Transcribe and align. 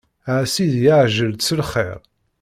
A 0.33 0.35
sidi 0.53 0.91
ɛjel-d 1.03 1.39
s 1.47 1.49
lxir. 1.59 1.97